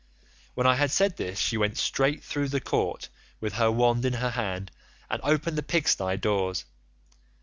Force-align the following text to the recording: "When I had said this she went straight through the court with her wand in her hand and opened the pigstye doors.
"When 0.55 0.65
I 0.65 0.77
had 0.77 0.89
said 0.89 1.15
this 1.17 1.37
she 1.37 1.57
went 1.57 1.77
straight 1.77 2.23
through 2.23 2.47
the 2.49 2.59
court 2.59 3.09
with 3.39 3.53
her 3.53 3.71
wand 3.71 4.03
in 4.03 4.13
her 4.13 4.31
hand 4.31 4.71
and 5.11 5.21
opened 5.23 5.59
the 5.59 5.61
pigstye 5.61 6.19
doors. 6.19 6.65